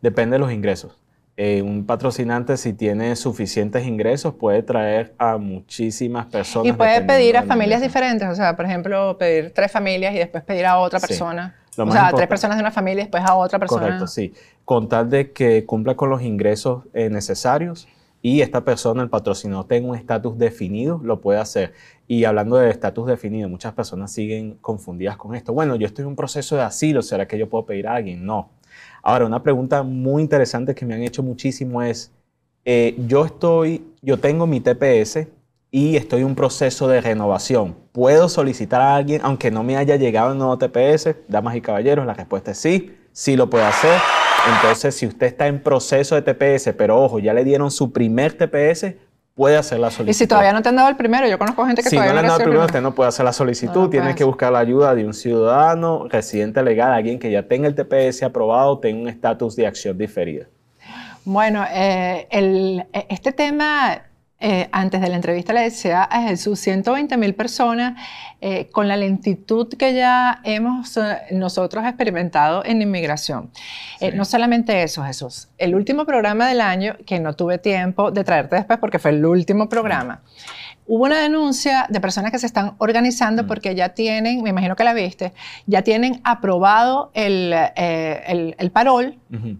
Depende 0.00 0.34
de 0.34 0.40
los 0.40 0.52
ingresos. 0.52 1.01
Eh, 1.34 1.62
un 1.62 1.86
patrocinante, 1.86 2.58
si 2.58 2.74
tiene 2.74 3.16
suficientes 3.16 3.86
ingresos, 3.86 4.34
puede 4.34 4.62
traer 4.62 5.14
a 5.16 5.38
muchísimas 5.38 6.26
personas. 6.26 6.68
Y 6.68 6.76
puede 6.76 7.00
pedir 7.02 7.38
a 7.38 7.42
familias 7.42 7.80
diferentes, 7.80 8.28
o 8.28 8.34
sea, 8.34 8.54
por 8.54 8.66
ejemplo, 8.66 9.16
pedir 9.16 9.50
tres 9.54 9.72
familias 9.72 10.14
y 10.14 10.18
después 10.18 10.44
pedir 10.44 10.66
a 10.66 10.78
otra 10.78 11.00
persona. 11.00 11.56
o 11.78 11.90
sea, 11.90 12.12
tres 12.14 12.28
personas 12.28 12.58
de 12.58 12.62
una 12.62 12.70
familia 12.70 13.00
y 13.00 13.04
después 13.04 13.24
a 13.24 13.34
otra 13.34 13.58
persona. 13.58 13.82
Correcto, 13.82 14.06
sí. 14.06 14.34
Con 14.66 14.90
tal 14.90 15.08
de 15.08 15.32
que 15.32 15.64
cumpla 15.64 15.96
con 15.96 16.10
los 16.10 16.20
ingresos 16.20 16.84
eh, 16.92 17.08
necesarios 17.08 17.88
y 18.20 18.42
esta 18.42 18.62
persona, 18.62 19.02
el 19.02 19.08
patrocinador, 19.08 19.66
tenga 19.66 19.88
un 19.88 19.96
estatus 19.96 20.36
definido, 20.36 21.00
lo 21.02 21.22
puede 21.22 21.40
hacer. 21.40 21.72
Y 22.06 22.24
hablando 22.24 22.56
de 22.56 22.68
estatus 22.68 23.06
definido, 23.06 23.48
muchas 23.48 23.72
personas 23.72 24.12
siguen 24.12 24.58
confundidas 24.60 25.16
con 25.16 25.34
esto. 25.34 25.54
Bueno, 25.54 25.76
yo 25.76 25.86
estoy 25.86 26.02
en 26.02 26.08
un 26.08 26.16
proceso 26.16 26.56
de 26.56 26.62
asilo, 26.62 27.00
¿será 27.00 27.26
que 27.26 27.38
yo 27.38 27.48
puedo 27.48 27.64
pedir 27.64 27.88
a 27.88 27.94
alguien? 27.94 28.26
No 28.26 28.50
Ahora, 29.02 29.26
una 29.26 29.42
pregunta 29.42 29.82
muy 29.82 30.22
interesante 30.22 30.74
que 30.74 30.86
me 30.86 30.94
han 30.94 31.02
hecho 31.02 31.22
muchísimo 31.22 31.82
es, 31.82 32.12
eh, 32.64 32.94
yo 33.06 33.24
estoy, 33.24 33.84
yo 34.00 34.18
tengo 34.18 34.46
mi 34.46 34.60
TPS 34.60 35.26
y 35.70 35.96
estoy 35.96 36.20
en 36.20 36.26
un 36.26 36.34
proceso 36.34 36.86
de 36.86 37.00
renovación. 37.00 37.74
¿Puedo 37.92 38.28
solicitar 38.28 38.80
a 38.80 38.94
alguien 38.94 39.20
aunque 39.24 39.50
no 39.50 39.62
me 39.64 39.76
haya 39.76 39.96
llegado 39.96 40.32
el 40.32 40.38
nuevo 40.38 40.58
TPS? 40.58 41.16
Damas 41.28 41.56
y 41.56 41.60
caballeros, 41.60 42.06
la 42.06 42.14
respuesta 42.14 42.52
es 42.52 42.58
sí, 42.58 42.94
sí 43.12 43.36
lo 43.36 43.50
puede 43.50 43.64
hacer. 43.64 43.98
Entonces, 44.54 44.94
si 44.94 45.06
usted 45.06 45.28
está 45.28 45.46
en 45.46 45.62
proceso 45.62 46.20
de 46.20 46.22
TPS, 46.22 46.74
pero 46.76 47.00
ojo, 47.00 47.18
ya 47.18 47.32
le 47.32 47.44
dieron 47.44 47.70
su 47.70 47.92
primer 47.92 48.34
TPS, 48.34 48.94
puede 49.34 49.56
hacer 49.56 49.78
la 49.78 49.90
solicitud. 49.90 50.10
Y 50.10 50.14
si 50.14 50.26
todavía 50.26 50.52
no 50.52 50.62
te 50.62 50.68
han 50.68 50.76
dado 50.76 50.88
el 50.88 50.96
primero, 50.96 51.26
yo 51.26 51.38
conozco 51.38 51.64
gente 51.66 51.82
que 51.82 51.88
si 51.88 51.96
todavía 51.96 52.12
no 52.12 52.20
le 52.20 52.20
han 52.20 52.26
dado 52.26 52.40
el 52.40 52.44
primero, 52.44 52.66
usted 52.66 52.82
no 52.82 52.94
puede 52.94 53.08
hacer 53.08 53.24
la 53.24 53.32
solicitud, 53.32 53.88
tiene 53.88 54.14
que 54.14 54.24
buscar 54.24 54.52
la 54.52 54.58
ayuda 54.58 54.94
de 54.94 55.04
un 55.04 55.14
ciudadano, 55.14 56.06
residente 56.08 56.62
legal, 56.62 56.92
alguien 56.92 57.18
que 57.18 57.30
ya 57.30 57.42
tenga 57.44 57.68
el 57.68 57.74
TPS 57.74 58.22
aprobado, 58.22 58.78
tenga 58.78 59.02
un 59.02 59.08
estatus 59.08 59.56
de 59.56 59.66
acción 59.66 59.96
diferida. 59.96 60.46
Bueno, 61.24 61.64
eh, 61.70 62.26
el, 62.30 62.84
este 62.92 63.32
tema 63.32 64.02
eh, 64.44 64.68
antes 64.72 65.00
de 65.00 65.08
la 65.08 65.14
entrevista 65.14 65.52
le 65.52 65.60
decía 65.60 66.02
a 66.02 66.22
Jesús, 66.22 66.58
120 66.58 67.16
mil 67.16 67.32
personas 67.32 67.96
eh, 68.40 68.68
con 68.72 68.88
la 68.88 68.96
lentitud 68.96 69.68
que 69.68 69.94
ya 69.94 70.40
hemos 70.42 70.96
eh, 70.96 71.18
nosotros 71.30 71.84
experimentado 71.84 72.64
en 72.64 72.82
inmigración. 72.82 73.52
no 74.14 74.24
solamente 74.24 74.82
eso, 74.82 75.04
Jesús. 75.04 75.46
El 75.58 75.76
último 75.76 76.04
programa 76.04 76.48
del 76.48 76.60
año, 76.60 76.96
que 77.06 77.20
no 77.20 77.34
tuve 77.34 77.58
tiempo 77.58 78.10
de 78.10 78.24
traerte 78.24 78.56
después 78.56 78.80
porque 78.80 78.98
fue 78.98 79.12
el 79.12 79.24
último 79.24 79.68
programa. 79.68 80.22
Hubo 80.86 81.04
una 81.04 81.20
denuncia 81.20 81.86
de 81.88 82.00
personas 82.00 82.32
que 82.32 82.38
se 82.38 82.46
están 82.46 82.74
organizando 82.78 83.44
mm. 83.44 83.46
porque 83.46 83.74
ya 83.74 83.90
tienen, 83.90 84.42
me 84.42 84.50
imagino 84.50 84.74
que 84.74 84.84
la 84.84 84.92
viste, 84.94 85.32
ya 85.66 85.82
tienen 85.82 86.20
aprobado 86.24 87.10
el, 87.14 87.52
eh, 87.54 88.54
el, 88.58 88.70
parol 88.70 89.18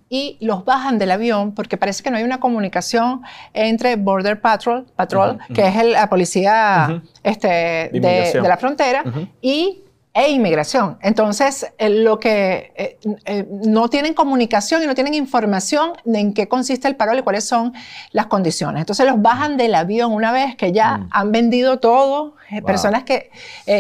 y 0.09 0.37
los 0.41 0.65
bajan 0.65 0.99
del 0.99 1.11
avión 1.11 1.55
porque 1.55 1.77
parece 1.77 2.03
que 2.03 2.11
no 2.11 2.17
hay 2.17 2.25
una 2.25 2.41
comunicación 2.41 3.23
entre 3.55 3.97
Border 3.97 4.41
Patrol, 4.41 4.87
Patrol 4.97 5.39
que 5.55 5.67
es 5.67 5.85
la 5.85 6.09
policía 6.09 7.03
este, 7.23 7.49
de, 7.93 8.31
de, 8.35 8.43
la 8.43 8.57
frontera, 8.57 9.05
y 9.41 9.83
e 10.15 10.31
inmigración. 10.31 10.99
Entonces, 11.01 11.73
eh, 11.79 11.89
lo 11.89 12.19
que 12.19 12.73
eh, 12.77 12.99
eh, 13.25 13.47
no 13.51 13.89
tienen 13.89 14.13
comunicación 14.13 14.83
y 14.83 14.87
no 14.87 14.95
tienen 14.95 15.15
información 15.15 15.93
de 16.05 16.21
en 16.21 16.35
qué 16.35 16.49
consiste 16.49 16.87
el 16.87 16.97
paro 16.97 17.17
y 17.17 17.23
cuáles 17.23 17.45
son 17.45 17.73
las 18.11 18.27
condiciones. 18.27 18.81
Entonces, 18.81 19.07
los 19.07 19.23
bajan 19.23 19.57
del 19.57 19.75
avión 19.75 20.13
una 20.13 20.31
vez 20.31 20.55
que 20.57 20.73
ya 20.73 20.99
mm. 20.99 21.09
han 21.13 21.33
vendido 21.33 21.79
todo, 21.79 22.37
personas 22.67 23.05
que 23.05 23.31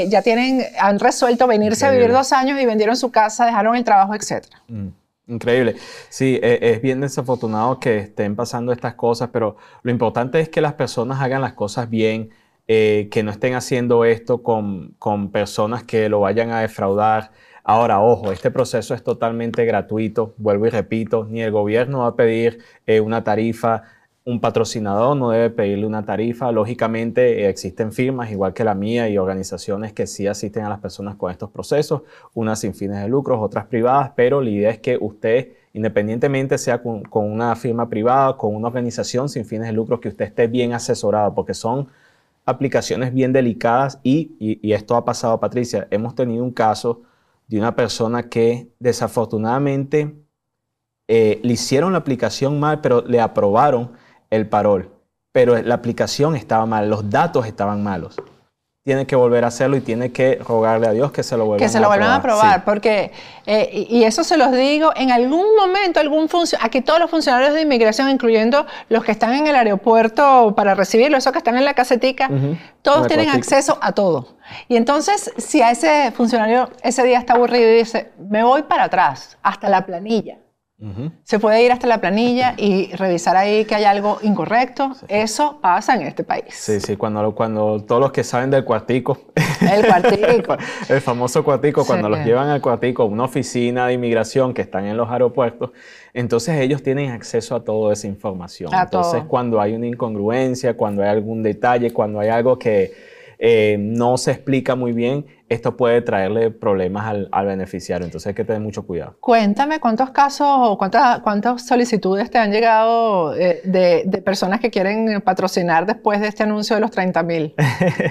ya 0.09 0.23
tienen, 0.23 0.63
han 0.81 0.99
resuelto 0.99 1.47
venirse 1.47 1.85
a 1.85 1.91
vivir 1.91 2.11
dos 2.11 2.33
años 2.33 2.59
y 2.59 2.65
vendieron 2.65 2.97
su 2.97 3.11
casa, 3.11 3.45
dejaron 3.45 3.77
el 3.77 3.85
trabajo, 3.85 4.15
etc. 4.15 4.47
Mm. 4.69 4.89
Increíble. 5.29 5.77
Sí, 6.09 6.41
es 6.43 6.81
bien 6.83 7.01
desafortunado 7.01 7.79
que 7.79 7.99
estén 7.99 8.35
pasando 8.35 8.73
estas 8.73 8.95
cosas, 8.95 9.29
pero 9.33 9.57
lo 9.83 9.91
importante 9.91 10.41
es 10.41 10.49
que 10.49 10.61
las 10.61 10.73
personas 10.75 11.21
hagan 11.21 11.43
las 11.43 11.53
cosas 11.53 11.89
bien, 11.89 12.31
eh, 12.69 13.09
que 13.11 13.23
no 13.23 13.31
estén 13.33 13.55
haciendo 13.55 14.05
esto 14.05 14.43
con, 14.43 14.95
personas 15.33 15.83
que 15.83 16.09
lo 16.09 16.21
vayan 16.21 16.51
a 16.51 16.61
defraudar. 16.61 17.33
Ahora, 17.65 18.01
ojo, 18.01 18.33
este 18.33 18.51
proceso 18.51 18.95
es 18.95 19.03
totalmente 19.03 19.65
gratuito, 19.65 20.35
vuelvo 20.37 20.67
y 20.67 20.71
repito, 20.71 21.27
ni 21.29 21.43
el 21.43 21.51
gobierno 21.51 22.01
va 22.01 22.09
a 22.09 22.17
pedir 22.17 22.61
eh, 22.87 23.01
una 23.01 23.25
tarifa, 23.25 23.83
un 24.25 24.41
patrocinador 24.41 25.17
no 25.17 25.31
debe 25.31 25.51
pedirle 25.51 25.87
una 25.87 26.05
tarifa. 26.05 26.53
Lógicamente 26.53 27.43
eh, 27.43 27.49
existen 27.49 27.93
firmas, 27.93 28.31
igual 28.31 28.55
que 28.55 28.65
la 28.65 28.75
mía, 28.75 29.09
y 29.09 29.19
organizaciones 29.19 29.93
que 29.93 30.07
sí 30.07 30.27
asisten 30.29 30.65
a 30.65 30.69
las 30.69 30.79
personas 30.79 31.17
con 31.17 31.31
estos 31.33 31.51
procesos, 31.51 32.03
unas 32.35 32.61
sin 32.61 32.75
fines 32.75 33.03
de 33.03 33.09
lucro, 33.09 33.41
otras 33.41 33.67
privadas, 33.67 34.13
pero 34.15 34.41
la 34.41 34.51
idea 34.51 34.71
es 34.71 34.79
que 34.79 34.97
usted, 35.01 35.53
independientemente 35.73 36.59
sea 36.59 36.81
con, 36.83 37.03
con 37.03 37.31
una 37.31 37.57
firma 37.57 37.89
privada, 37.89 38.37
con 38.37 38.55
una 38.55 38.69
organización 38.69 39.29
sin 39.29 39.45
fines 39.45 39.67
de 39.67 39.73
lucro, 39.73 40.01
que 40.01 40.09
usted 40.09 40.27
esté 40.27 40.47
bien 40.47 40.73
asesorado, 40.73 41.35
porque 41.35 41.55
son 41.55 41.89
aplicaciones 42.45 43.13
bien 43.13 43.33
delicadas 43.33 44.01
y, 44.03 44.61
esto 44.73 44.97
ha 44.97 45.05
pasado, 45.05 45.39
Patricia, 45.41 45.87
hemos 45.91 46.15
tenido 46.15 46.43
un 46.45 46.53
caso 46.53 47.03
de 47.47 47.59
una 47.59 47.77
persona 47.77 48.29
que 48.29 48.73
desafortunadamente 48.79 50.15
eh, 51.09 51.41
le 51.43 51.53
hicieron 51.53 51.93
la 51.93 51.99
aplicación 51.99 52.59
mal, 52.61 52.81
pero 52.81 53.03
le 53.03 53.21
aprobaron 53.21 53.93
el 54.31 54.49
parol. 54.49 54.91
Pero 55.33 55.61
la 55.63 55.75
aplicación 55.75 56.37
estaba 56.37 56.67
mal, 56.67 56.91
los 56.91 57.09
datos 57.09 57.47
estaban 57.47 57.83
malos 57.83 58.17
tiene 58.85 59.07
que 59.07 59.15
volver 59.15 59.45
a 59.45 59.49
hacerlo 59.49 59.77
y 59.77 59.81
tiene 59.81 60.11
que 60.11 60.41
rogarle 60.45 60.89
a 60.89 60.91
Dios 60.91 61.13
que 61.13 61.23
se 61.23 61.37
lo 61.37 61.47
vuelvan 61.47 61.63
a 61.63 61.67
Que 61.67 61.73
se 61.73 61.79
lo 61.79 61.87
vuelvan 61.87 62.11
a 62.11 62.21
probar, 62.21 62.65
porque, 62.65 63.13
eh, 63.47 63.87
y 63.89 64.03
eso 64.03 64.25
se 64.25 64.37
los 64.37 64.51
digo, 64.51 64.91
en 64.97 65.13
algún 65.13 65.55
momento 65.55 66.01
algún 66.01 66.29
aquí 66.61 66.81
todos 66.81 66.99
los 66.99 67.09
funcionarios 67.09 67.55
de 67.55 67.63
inmigración, 67.63 68.11
incluyendo 68.11 68.67
los 68.89 69.05
que 69.05 69.13
están 69.13 69.35
en 69.35 69.47
el 69.47 69.55
aeropuerto 69.55 70.55
para 70.57 70.75
recibirlo, 70.75 71.17
esos 71.17 71.33
que 71.33 71.39
están 71.39 71.57
en 71.57 71.65
la 71.65 71.75
casetica, 71.75 72.29
todos 72.83 73.07
tienen 73.07 73.29
acceso 73.29 73.79
a 73.81 73.93
todo. 73.93 74.37
Y 74.67 74.77
entonces, 74.77 75.31
si 75.37 75.63
a 75.63 75.71
ese 75.71 76.11
funcionario 76.11 76.69
ese 76.83 77.05
día 77.05 77.19
está 77.19 77.35
aburrido 77.35 77.71
y 77.71 77.75
dice, 77.75 78.11
me 78.19 78.43
voy 78.43 78.63
para 78.63 78.85
atrás, 78.85 79.39
hasta 79.43 79.69
la 79.69 79.87
planilla, 79.87 80.39
se 81.23 81.39
puede 81.39 81.63
ir 81.65 81.71
hasta 81.71 81.87
la 81.87 82.01
planilla 82.01 82.55
y 82.57 82.91
revisar 82.97 83.37
ahí 83.37 83.65
que 83.65 83.75
hay 83.75 83.85
algo 83.85 84.19
incorrecto. 84.23 84.93
Eso 85.07 85.59
pasa 85.61 85.95
en 85.95 86.03
este 86.03 86.25
país. 86.25 86.47
Sí, 86.51 86.81
sí, 86.81 86.97
cuando, 86.97 87.35
cuando 87.35 87.81
todos 87.81 88.01
los 88.01 88.13
que 88.13 88.25
saben 88.25 88.51
del 88.51 88.65
cuartico. 88.65 89.19
El 89.61 89.87
cuartico. 89.87 90.57
el 90.89 91.01
famoso 91.01 91.45
cuartico, 91.45 91.85
cuando 91.87 92.09
los 92.09 92.25
llevan 92.25 92.49
al 92.49 92.61
cuartico, 92.61 93.05
una 93.05 93.25
oficina 93.25 93.87
de 93.87 93.95
inmigración 93.95 94.55
que 94.55 94.63
están 94.63 94.87
en 94.87 94.97
los 94.97 95.09
aeropuertos, 95.09 95.71
entonces 96.15 96.59
ellos 96.61 96.83
tienen 96.83 97.11
acceso 97.11 97.55
a 97.55 97.65
toda 97.65 97.93
esa 97.93 98.09
información. 98.09 98.71
entonces, 98.75 99.23
cuando 99.29 99.61
hay 99.61 99.75
una 99.75 99.87
incongruencia, 99.87 100.77
cuando 100.77 101.03
hay 101.03 101.11
algún 101.11 101.43
detalle, 101.43 101.93
cuando 101.93 102.19
hay 102.19 102.29
algo 102.29 102.59
que 102.59 102.93
eh, 103.39 103.77
no 103.79 104.19
se 104.19 104.31
explica 104.31 104.77
muy 104.77 104.93
bien, 104.93 105.27
esto 105.53 105.77
puede 105.77 106.01
traerle 106.03 106.51
problemas 106.51 107.07
al, 107.31 107.47
beneficiario. 107.47 108.05
Entonces 108.05 108.29
hay 108.29 108.35
que 108.35 108.45
tener 108.45 108.61
mucho 108.61 108.87
cuidado. 108.87 109.17
Cuéntame 109.21 109.81
cuántos 109.81 110.11
casos 110.11 110.47
o 110.49 110.79
cuántas, 110.79 111.21
cuántas 111.21 111.67
solicitudes 111.67 112.31
te 112.31 112.39
han 112.39 112.51
llegado 112.51 113.35
eh, 113.35 113.61
de, 113.65 114.23
personas 114.25 114.61
que 114.61 114.71
quieren 114.71 115.21
patrocinar 115.21 115.87
después 115.87 116.21
de 116.21 116.29
este 116.29 116.43
anuncio 116.43 116.77
de 116.77 116.81
los 116.81 116.91
30 116.91 117.23
mil. 117.23 117.55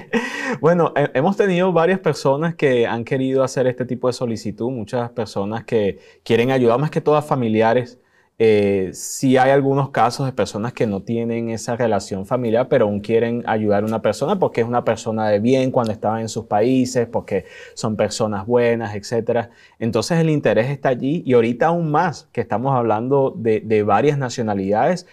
bueno, 0.61 0.93
hemos 0.95 1.37
tenido 1.37 1.71
varias 1.71 1.99
personas 1.99 2.55
que 2.55 2.85
han 2.85 3.03
querido 3.03 3.43
hacer 3.43 3.67
este 3.67 3.85
tipo 3.85 4.07
de 4.07 4.13
solicitud, 4.13 4.69
muchas 4.69 5.09
personas 5.11 5.63
que 5.63 5.99
quieren 6.23 6.51
ayudar, 6.51 6.79
más 6.79 6.91
que 6.91 7.01
todas 7.01 7.25
familiares 7.25 7.99
eh, 8.43 8.89
si 8.95 9.37
hay 9.37 9.51
algunos 9.51 9.91
casos 9.91 10.25
de 10.25 10.31
personas 10.31 10.73
que 10.73 10.87
no 10.87 11.03
tienen 11.03 11.51
esa 11.51 11.75
relación 11.75 12.25
familiar, 12.25 12.69
pero 12.69 12.85
aún 12.85 12.99
quieren 12.99 13.43
ayudar 13.45 13.83
a 13.83 13.85
una 13.85 14.01
persona 14.01 14.39
porque 14.39 14.61
es 14.61 14.67
una 14.67 14.83
persona 14.83 15.29
de 15.29 15.39
bien 15.39 15.69
cuando 15.69 15.93
estaban 15.93 16.21
en 16.21 16.27
sus 16.27 16.45
países, 16.45 17.07
porque 17.07 17.45
son 17.75 17.95
personas 17.95 18.47
buenas, 18.47 18.95
etc. 18.95 19.49
Entonces 19.77 20.17
el 20.17 20.31
interés 20.31 20.71
está 20.71 20.89
allí 20.89 21.21
y 21.23 21.33
ahorita 21.33 21.67
aún 21.67 21.91
más 21.91 22.29
que 22.31 22.41
estamos 22.41 22.75
hablando 22.75 23.31
de 23.37 23.83
varias 23.83 24.17
nacionalidades, 24.17 25.05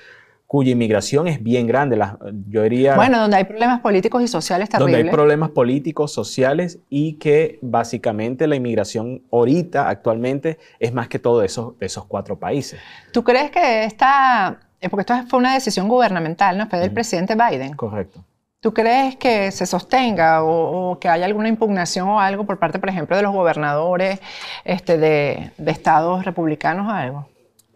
cuya 0.48 0.72
inmigración 0.72 1.28
es 1.28 1.42
bien 1.42 1.66
grande. 1.66 2.02
yo 2.48 2.62
diría... 2.62 2.96
Bueno, 2.96 3.20
donde 3.20 3.36
hay 3.36 3.44
problemas 3.44 3.80
políticos 3.80 4.22
y 4.22 4.28
sociales 4.28 4.70
terribles. 4.70 4.94
Donde 4.94 5.08
hay 5.10 5.14
problemas 5.14 5.50
políticos, 5.50 6.10
sociales 6.10 6.78
y 6.88 7.12
que 7.18 7.58
básicamente 7.60 8.46
la 8.46 8.56
inmigración 8.56 9.22
ahorita, 9.30 9.90
actualmente, 9.90 10.58
es 10.80 10.94
más 10.94 11.08
que 11.08 11.18
todo 11.18 11.40
de 11.40 11.46
esos, 11.46 11.74
esos 11.80 12.06
cuatro 12.06 12.38
países. 12.38 12.80
¿Tú 13.12 13.22
crees 13.22 13.50
que 13.50 13.84
esta... 13.84 14.58
Eh, 14.80 14.88
porque 14.88 15.02
esto 15.02 15.14
fue 15.28 15.38
una 15.38 15.52
decisión 15.52 15.86
gubernamental, 15.86 16.56
¿no? 16.56 16.66
Fue 16.66 16.78
del 16.78 16.92
presidente 16.92 17.34
Biden. 17.34 17.74
Correcto. 17.74 18.24
¿Tú 18.60 18.72
crees 18.72 19.16
que 19.16 19.52
se 19.52 19.66
sostenga 19.66 20.42
o, 20.44 20.98
que 20.98 21.10
haya 21.10 21.26
alguna 21.26 21.48
impugnación 21.48 22.08
o 22.08 22.20
algo 22.20 22.46
por 22.46 22.58
parte, 22.58 22.78
por 22.78 22.88
ejemplo, 22.88 23.16
de 23.16 23.22
los 23.22 23.34
gobernadores 23.34 24.18
este, 24.64 24.96
de, 24.96 25.52
de 25.58 25.70
estados 25.70 26.24
republicanos 26.24 26.86
o 26.86 26.90
algo? 26.90 27.28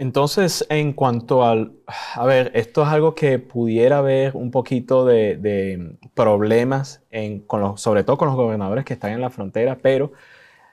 Entonces, 0.03 0.67
en 0.69 0.95
cuanto 0.95 1.45
al, 1.45 1.75
a 2.17 2.27
ver, 2.27 2.51
esto 2.57 2.83
es 2.83 2.89
algo 2.89 3.15
que 3.15 3.39
pudiera 3.39 3.99
haber 3.99 4.35
un 4.35 4.51
poquito 4.51 5.05
de, 5.05 5.97
problemas, 6.15 7.05
en, 7.13 7.39
con 7.39 7.61
los, 7.61 7.81
sobre 7.81 8.03
todo 8.03 8.19
con 8.19 8.27
los 8.27 8.37
gobernadores 8.37 8.85
que 8.85 8.95
están 8.95 9.13
en 9.13 9.21
la 9.21 9.31
frontera, 9.31 9.79
pero 9.81 10.11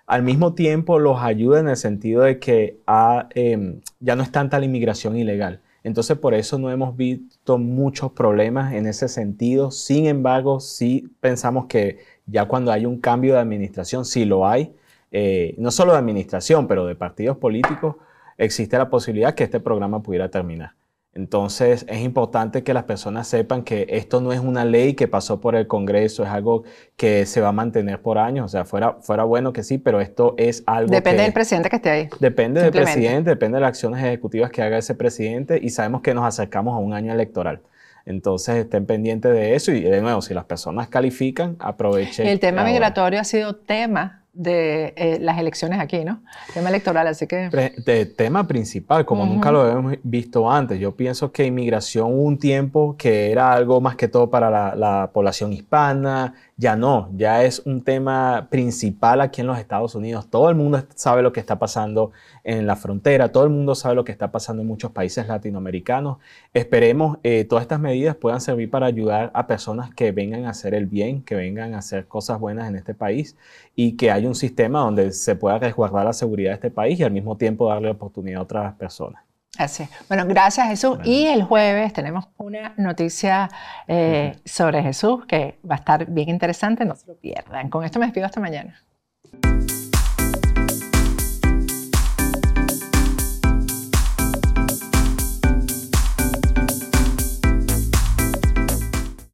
al 0.08 0.24
mismo 0.24 0.56
tiempo 0.56 0.98
los 0.98 1.22
ayuda 1.22 1.60
en 1.60 1.70
el 1.70 1.78
sentido 1.78 2.24
de 2.24 2.40
que 2.40 2.80
em, 3.36 3.82
ya 4.00 4.16
no 4.16 4.24
es 4.24 4.32
tanta 4.32 4.58
la 4.58 4.66
inmigración 4.66 5.16
ilegal. 5.16 5.62
Entonces, 5.84 6.18
por 6.18 6.34
eso 6.34 6.58
no 6.58 6.72
hemos 6.72 6.98
visto 6.98 7.60
muchos 7.60 8.14
problemas 8.14 8.74
en 8.74 8.88
ese 8.88 9.08
sentido. 9.08 9.70
Sin 9.70 10.08
embargo, 10.08 10.60
sí 10.60 11.08
pensamos 11.20 11.68
que 11.68 12.00
ya 12.26 12.48
cuando 12.48 12.72
hay 12.72 12.88
un 12.88 13.00
cambio 13.00 13.36
de 13.36 13.42
administración, 13.42 14.06
sí 14.06 14.26
lo 14.26 14.48
hay, 14.48 14.74
eh, 15.12 15.54
no 15.60 15.70
solo 15.70 15.92
de 15.92 16.00
administración, 16.00 16.68
pero 16.68 16.88
de 16.88 16.96
partidos 16.96 17.38
políticos, 17.38 17.98
existe 18.40 18.78
la 18.78 18.90
posibilidad 18.90 19.36
que 19.36 19.44
este 19.44 19.60
programa 19.60 20.02
pudiera 20.02 20.30
terminar. 20.30 20.72
Entonces 21.14 21.86
es 21.90 22.02
importante 22.02 22.64
que 22.64 22.74
las 22.74 22.84
personas 22.84 23.28
sepan 23.28 23.64
que 23.64 23.88
esto 23.90 24.22
no 24.22 24.32
es 24.32 24.40
una 24.40 24.64
ley 24.64 24.94
que 24.94 25.08
pasó 25.08 25.42
por 25.42 25.56
el 25.56 25.68
Congreso, 25.68 26.24
es 26.24 26.30
algo 26.30 26.64
que 26.96 27.26
se 27.26 27.42
va 27.42 27.50
a 27.50 27.52
mantener 27.52 28.02
por 28.02 28.18
años. 28.18 28.46
O 28.46 28.48
sea, 28.48 28.64
fuera, 28.64 28.98
fuera 29.02 29.24
bueno 29.24 29.52
que 29.52 29.64
sí, 29.64 29.80
pero 29.80 30.02
esto 30.02 30.36
es 30.38 30.64
algo 30.68 30.92
Depende 30.92 31.24
del 31.24 31.34
presidente 31.34 31.70
que 31.70 31.78
esté 31.78 31.90
ahí. 31.90 32.10
Depende 32.20 32.62
del 32.62 32.72
presidente, 32.72 33.32
depende 33.32 33.58
de 33.58 33.62
las 33.62 33.70
acciones 33.70 34.04
ejecutivas 34.04 34.52
que 34.52 34.62
haga 34.62 34.78
ese 34.78 34.96
presidente 34.96 35.60
y 35.62 35.72
sabemos 35.72 36.02
que 36.02 36.14
nos 36.14 36.26
acercamos 36.26 36.76
a 36.76 36.78
un 36.78 36.94
año 36.94 37.12
electoral. 37.12 37.62
Entonces 38.06 38.56
estén 38.56 38.86
pendientes 38.86 39.34
de 39.34 39.56
eso 39.56 39.72
y 39.72 39.82
de 39.82 40.02
nuevo, 40.02 40.22
si 40.22 40.34
las 40.34 40.46
personas 40.46 40.88
califican, 40.88 41.58
aprovechen. 41.60 42.28
El 42.28 42.40
tema 42.40 42.64
migratorio 42.64 43.20
ha 43.20 43.24
sido 43.24 43.56
tema 43.56 44.19
de 44.34 44.94
eh, 44.96 45.18
las 45.20 45.38
elecciones 45.40 45.80
aquí, 45.80 46.06
¿no? 46.06 46.22
Tema 46.54 46.70
electoral, 46.70 47.08
así 47.08 47.28
que... 47.28 47.50
tema 48.16 48.48
principal, 48.48 49.06
como 49.06 49.26
nunca 49.26 49.52
lo 49.52 49.68
hemos 49.68 49.96
visto 50.04 50.50
antes. 50.50 50.80
Yo 50.80 50.96
pienso 50.96 51.32
que 51.32 51.46
inmigración 51.46 52.14
un 52.14 52.38
tiempo 52.38 52.96
que 52.98 53.32
era 53.32 53.52
algo 53.52 53.82
más 53.82 53.96
que 53.96 54.08
todo 54.08 54.30
para 54.30 54.50
la, 54.50 54.76
la 54.76 55.12
población 55.12 55.52
hispana, 55.52 56.36
ya 56.58 56.76
no, 56.76 57.10
ya 57.16 57.44
es 57.44 57.60
un 57.66 57.84
tema 57.84 58.48
principal 58.52 59.22
aquí 59.22 59.42
en 59.42 59.48
los 59.48 59.58
Estados 59.58 59.96
Unidos. 59.96 60.30
Todo 60.30 60.50
el 60.50 60.56
mundo 60.56 60.84
sabe 60.96 61.22
lo 61.22 61.32
que 61.32 61.40
está 61.40 61.58
pasando 61.58 62.12
en 62.50 62.66
la 62.66 62.76
frontera, 62.76 63.32
todo 63.32 63.44
el 63.44 63.52
mundo 63.52 63.76
sabe 63.76 63.94
lo 63.94 64.04
que 64.04 64.12
está 64.12 64.32
pasando 64.32 64.64
en 64.64 64.68
muchos 64.68 64.90
países 64.90 65.28
latinoamericanos. 65.28 66.18
Esperemos 66.52 67.20
eh, 67.22 67.46
todas 67.46 67.62
estas 67.62 67.80
medidas 67.80 68.16
puedan 68.16 68.42
servir 68.42 68.72
para 68.72 68.88
ayudar 68.88 69.30
a 69.36 69.46
personas 69.46 69.94
que 69.94 70.12
vengan 70.12 70.46
a 70.46 70.50
hacer 70.50 70.74
el 70.74 70.88
bien, 70.88 71.22
que 71.22 71.36
vengan 71.36 71.76
a 71.76 71.78
hacer 71.78 72.08
cosas 72.08 72.40
buenas 72.40 72.68
en 72.68 72.76
este 72.76 72.96
país 72.96 73.38
y 73.76 73.98
que 73.98 74.10
haya 74.10 74.28
un 74.28 74.34
sistema 74.34 74.80
donde 74.80 75.12
se 75.12 75.36
pueda 75.36 75.60
resguardar 75.60 76.06
la 76.06 76.14
seguridad 76.14 76.50
de 76.50 76.56
este 76.56 76.72
país 76.72 77.00
y 77.00 77.04
al 77.04 77.12
mismo 77.12 77.38
tiempo 77.38 77.70
darle 77.70 77.92
oportunidad 77.92 78.40
a 78.40 78.44
otras 78.44 78.74
personas. 78.74 79.24
Así. 79.60 79.88
Bueno, 80.08 80.26
gracias 80.26 80.68
Jesús. 80.70 80.98
Y 81.04 81.28
el 81.28 81.44
jueves 81.44 81.94
tenemos 81.94 82.30
una 82.38 82.74
noticia 82.78 83.50
eh, 83.88 84.36
sobre 84.44 84.82
Jesús 84.82 85.24
que 85.28 85.60
va 85.70 85.76
a 85.76 85.78
estar 85.78 86.08
bien 86.10 86.30
interesante, 86.30 86.84
no 86.84 86.96
se 86.96 87.06
lo 87.06 87.16
pierdan. 87.16 87.70
Con 87.70 87.86
esto 87.86 88.00
me 88.00 88.08
despido 88.08 88.26
hasta 88.26 88.40
mañana. 88.40 88.82